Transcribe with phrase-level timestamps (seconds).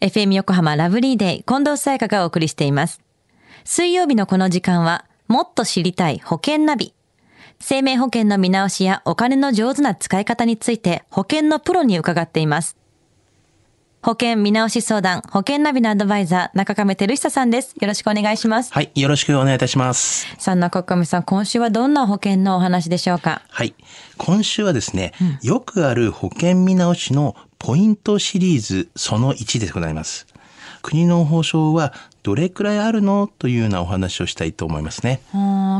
[0.00, 3.00] FM 横浜ラブリーデー近藤沙耶香がお送りしています。
[3.64, 6.92] 水曜日のこの時間は、もっと知りたい保険ナビ。
[7.60, 12.76] 生命保険の見直しやお金の上手な使い方について保険のプロに伺っています。
[14.02, 17.74] 保険見直し相談、保険ナビのアドバイザー、中亀照久さんです。
[17.80, 18.74] よろしくお願いします。
[18.74, 20.26] はい、よろしくお願いいたします。
[20.38, 23.40] さあ、中亀さん、今週はどんな保険のお話でしょうか？
[23.48, 23.74] はい、
[24.18, 27.34] 今週はですね、よくある保険見直しの
[27.66, 30.28] ポイントシリーズその1でございます。
[30.82, 31.92] 国の保障は
[32.26, 33.30] どれくらいあるの？
[33.38, 35.20] というようなお話をしたいと思いますね。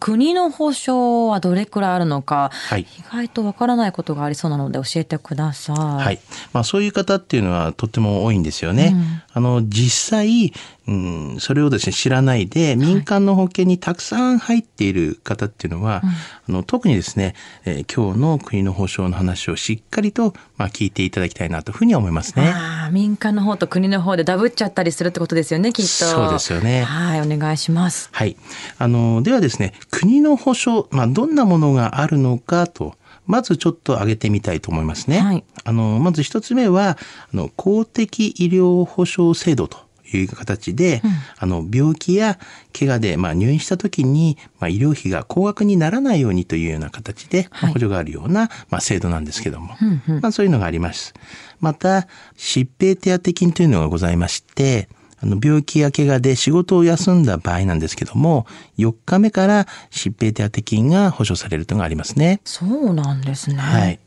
[0.00, 5.76] 国の保証はどれくらいあるのか、はい意外とわからないことがありそうなので教えてください。
[5.76, 6.18] はい。
[6.54, 8.96] まあそういう方っていうのはとっても多いんですよね。
[9.34, 10.54] あの、実際、
[10.88, 16.02] うん、それをですね、知らないで、民間の保険にたくさん入っている方っていうのは、
[16.48, 17.34] あの特にですね、
[17.66, 22.48] えー今日の国の保証の話をしっかりと、まあ、聞いていただきたいなというふうに思いますね。
[22.48, 26.29] ああ、民間の方と国の方でダブっちゃったりするってことですよね、きっと。
[26.30, 28.08] そうですよねはい、お願いします。
[28.12, 28.36] はい。
[28.78, 32.94] あの、ではですね、国の保障、まあ、どんなものがあるのかと、
[33.26, 35.20] まずちょっと挙げてみたいと思いますね。
[35.20, 36.98] はいあの、まず一つ目は、
[37.32, 39.78] あの、公的医療保障制度と
[40.16, 41.02] いう形で、
[41.38, 42.38] あの、病気や
[42.76, 49.76] 怪我で、まあ、入院した時に、まあ、医療費が高額にならないようにというような形で、補助があるような、まあ、制度なんですけども、
[50.20, 51.14] まあ、そういうのがあります。
[51.60, 54.88] また、疾病手当金というのがございまして、
[55.22, 58.46] あの病気や怪我で仕事を休んだ場合なんですけども、
[58.78, 62.40] 4日目から疾病手当金が保証されるというのがありますね。
[62.44, 63.56] そうなんですね。
[63.56, 64.00] はい。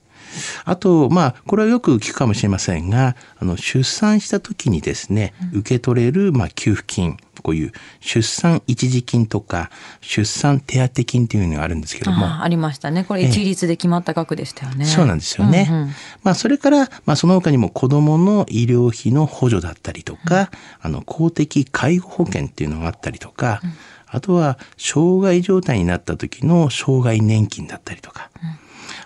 [0.66, 9.70] あと、まあ、これはよく聞くかもしれませんが、あの、出産した時にですね、受け取れる、まあ、給付金、こういう出産一時金とか、
[10.02, 13.04] 出産手当金というのがあるんですけども、ありましたね。
[13.04, 14.86] これ一律で決まった額でしたよね。
[14.86, 15.68] そうなんですよね。
[15.70, 15.88] うんうん。
[16.24, 20.50] まあ、それから、まあ、その他にも子供の医療費の補助だったりとか、
[20.82, 23.62] あの、公的介護保険っていうのがあったりとか、
[24.08, 28.30] あとは、障害状態になった時の障害年金だったりとか、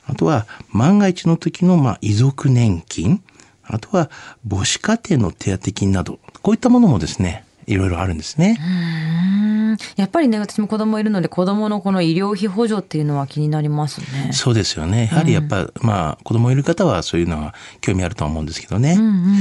[0.06, 3.24] あとは、万が一の時の、まあ、遺族年金、
[3.64, 4.10] あとは、
[4.48, 8.58] 母子家庭の手当金など、こういったものもですね、いろいろあるんですね。
[9.96, 14.32] やっぱりね、私も子供いるので、子供のこの医療費補助っていうのは気になりますね。
[14.32, 15.10] そうですよね。
[15.12, 18.94] やはりやっぱ、まあ、子供いる方はそういうのは興味あるとは思うんですけどね。
[18.94, 19.38] うんうんうん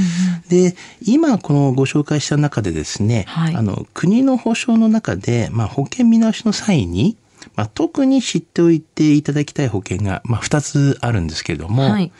[0.47, 7.17] で今このご紹介した中でですね、はいあの国の保障の中で、まあ、保険見直しの際に、
[7.55, 12.11] まあ、特に知っておいていただきたい保険が、まあ、2つあるんですけれども、はい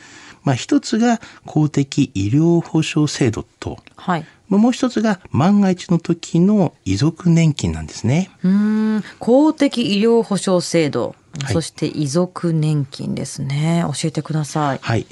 [0.44, 4.26] まあ、1つが公的医療保障制度とはい。
[4.48, 8.30] もう一つが万が一の時の遺族年金なんですね。
[8.42, 13.84] うーん公的医療保障制度、はいそして遺族年金ですね。
[13.86, 14.78] 教えてください。
[14.82, 15.06] はい。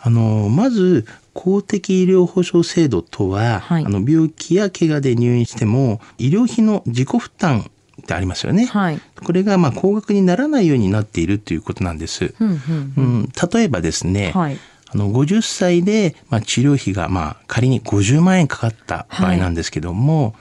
[0.00, 1.04] あの、まず、
[1.34, 7.66] 公的医療保障制度とは、はいあの病気や怪我で入院しても、医療費の自己負担
[8.00, 8.66] ってありますよね。
[8.66, 9.00] はい。
[9.22, 12.34] これがまあ高額にならないようになっているということなんです。
[12.40, 14.58] うんうんうん、例えばですね、はい
[14.88, 20.34] あの50歳でまあ治療費がまあ仮に50万円かかった場合なんですけども、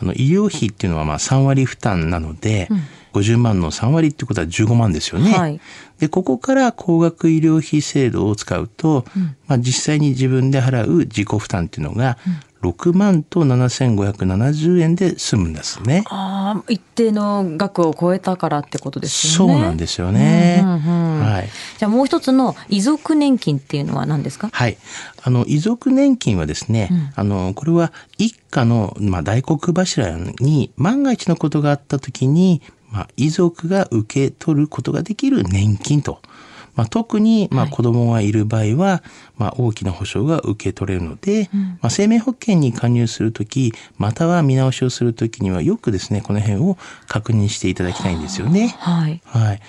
[0.00, 2.68] あの医療費っていうのはまあ3割負担なので、
[3.12, 5.32] 50万の3割ってことは15万ですよね。
[5.32, 5.60] はい。
[5.98, 9.04] でここから高額医療費制度を使うと、
[9.48, 12.18] まあ、実際に自分で払う自己負担っていうのが
[12.62, 16.02] 6万と7570円で済むんですね。
[16.08, 19.52] ああ、一定の額を超えたからってことですよね。
[19.54, 20.60] そうなんですよね。
[20.62, 21.48] うんうんうんはい。
[21.78, 24.48] じゃあもう一つの遺族年金っていうのは何ですか？
[24.52, 24.76] はい。
[25.22, 36.20] あの、遺族年金はですね、あの、これは一家の、まあ、大黒柱に万が一のことがあった時に、まあ、遺族が受け取ることができる年金と。
[36.78, 39.02] まあ、特に、まあ、はい子供がいる場合は、
[39.36, 41.50] まあ、大きな保障が受け取れるので、
[41.80, 46.78] まあ、生命保険に加入するとき、または見直しをするときには、よくですね、この辺を
[47.08, 48.76] 確認していただきたいんですよね。
[48.78, 49.20] はい。
[49.24, 49.60] はい。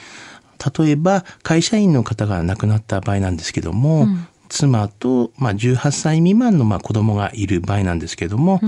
[0.84, 4.08] 例えば、会社員の方が亡くなった場合なんですけども、
[4.50, 8.62] 妻と、まあ、18歳未満の、まあ、子供がいる場合なんですけども、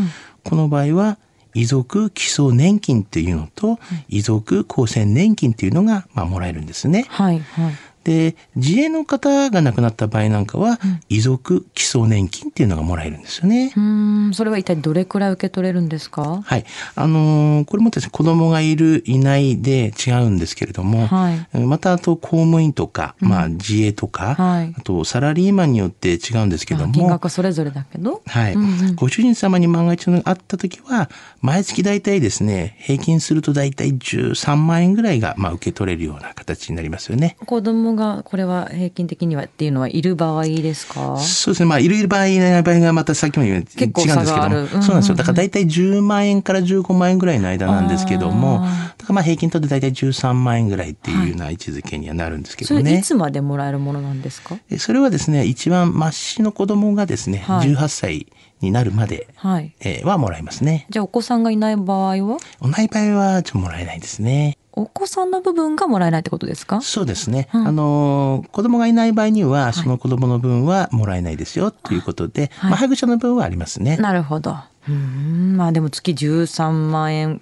[0.44, 1.18] この場合は、
[1.54, 7.06] 遺族基礎年金っていうのと、遺族厚生年金っていうのが、まあ、もらえるんですね。
[7.10, 7.40] はい。
[7.40, 7.74] はい。
[8.04, 13.72] で、自営の方が亡くなった場合なんかは、遺族基礎年金っていうのがもらえるんですよね。
[13.76, 16.42] うーん、それは一体どれくらい受け取れるんですか？
[16.44, 16.66] はい。
[16.96, 28.22] あのーこれもですね、子供がいる、いないで違うんですけれども、はいまたあと公務員とか、まあ自営とか、はいあとサラリーマンによって違うんですけどあ金も、額はそれぞれだけど。
[28.26, 31.10] はい、うんうんご主人様に万が一のがあった時は、
[31.42, 37.38] 毎月大体ですね、平均すると大体13万円ぐらいが、まあ受け取れるような形になりますよね。
[37.46, 41.18] 子供供がこれは平均的にはっていうのはいる場合ですか？
[41.18, 41.66] そうですね。
[41.70, 44.48] まあ、いる場合いない場合がまたさっきも言う違うんですけども。
[44.48, 45.16] うんうんうんそうなんですよ。
[45.16, 53.02] だから大体10万円から15万円ぐらいの間なんですけども、あだからまあ平均とって大体13万円ぐらいっていうような位置づけにはなるんですけそれいどね。
[53.04, 54.58] つまでもらえるものなんですか？
[54.70, 58.28] えそれはですね、一番末子の子供がですね、はい18歳
[58.62, 59.74] になるまで、はい。
[59.82, 60.86] えーはもらえますね。
[60.90, 62.38] じゃあお子さんがいない場合は？
[62.60, 64.58] おない場合はちょっともらえないですね。
[64.74, 66.82] お子さんの部分がもらえないってことですか？
[66.82, 67.50] そうですね。
[67.54, 73.98] うんあのー子供がいない場合には、その子供の分はもらえないですよということで、はいまあ、配偶者の分はありますね。
[73.98, 74.52] なるほど。
[74.52, 77.42] うーん、まあでも月13万円。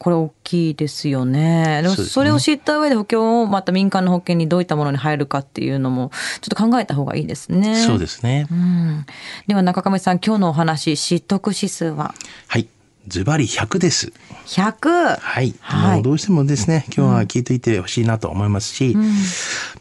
[0.00, 1.84] これ大きいですよね。
[2.08, 6.10] それを知った上で保険をまた民間の保険にどういったものに入るかっていうのも
[6.40, 7.76] ちょっと考えた方がいいですね。
[7.76, 8.48] そうですね。
[8.50, 9.06] うん。
[9.46, 12.12] では中亀さん今日のお話知得指数は？
[12.48, 12.66] はい。
[13.08, 14.12] ズバリ100です。
[14.46, 15.16] 100。
[15.18, 15.54] はい。
[15.60, 16.02] はい。
[16.02, 18.96] どうしてもですね、今日は聞いていてほしいなと思いますし、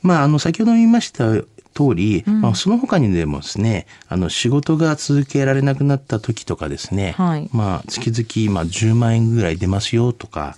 [0.01, 1.33] まあ、あの、先ほども言いました
[1.73, 7.49] 通り、まあ、その他にでもですね、あの、仕事が続けられなくなった時とかですね、はい。
[7.53, 10.55] まあ、月々、まあ、10万円ぐらい出ますよとか、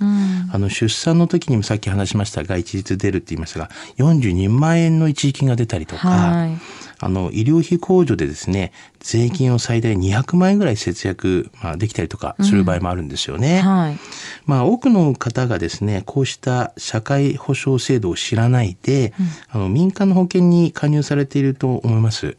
[0.51, 6.57] あの、出産の時にもさっき話しましたが、一律出るって言いましたが、42万円の一時金が出たりとか、はい
[7.00, 13.60] あの、医療費控除でですね、税金を最大200万円ぐらい節約、まあ、できたりとかする場合もあるんですよね。
[13.60, 13.98] はい。
[14.45, 19.13] まあ、多くの方がですね、こうした社会保障制度を知らないで、
[19.50, 22.38] あの民間の保険に加入されていると思います。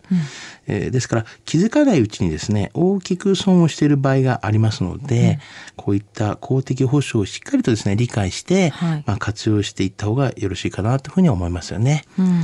[0.66, 5.38] えーですから、気づかないうちにですね、大きく損をしている場合がありますので、
[5.76, 12.04] こういった公的保障をしっかりとですね、理解して、はいまあ、活用していった方がよろしいかなというふうに思いますよね。
[12.18, 12.42] うん。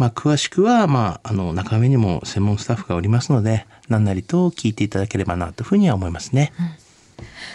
[0.00, 6.54] まあ、詳しくは、まあ、あの、中身にも専門スタッフがおりますので、何なりと聞いていただければなというふうには思いますね。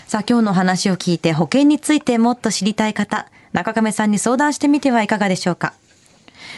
[0.05, 5.73] さあ今日の話を聞いて保険についてもっと知りたい方、中亀さんに相談してみてはいかがでしょうか。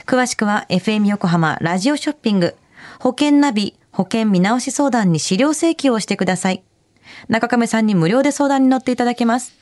[0.05, 2.57] 詳しくは FM 横浜ラジオショッピング
[2.99, 6.63] 保険ナビ保険見直し相談に資料請求をしてください。
[7.29, 9.53] 中亀さんに無料で相談に乗っていただけます。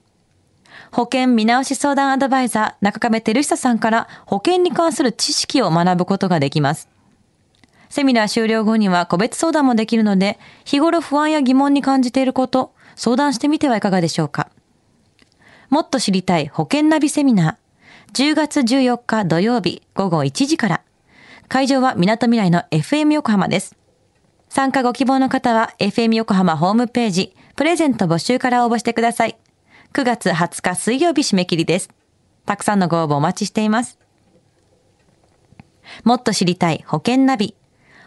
[0.92, 6.90] 保険見直し相談アドバイザー中亀照久さんから保険に関する知識を学ぶことができます。
[7.90, 14.50] セミナー終了後には個別相談もできるので、日頃不安や疑問に感じていること、相談してみてはいかがでしょうか。
[15.70, 18.32] もっと知りたい保険ナビセミナー。
[18.32, 20.82] 10月14日土曜日午後1時から。
[21.48, 23.78] 会場は港未来の FM 横浜です。
[24.50, 29.38] 参加ご希望の方は FM 横浜ホームページ、プレゼント募集から応募してください。
[29.94, 31.90] 9月20日水曜日締め切りです。
[32.46, 33.98] たくさんのご応募お待ちしています。
[36.04, 37.56] もっと知りたい保険ナビ。